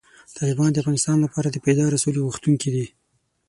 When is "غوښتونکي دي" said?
2.27-2.85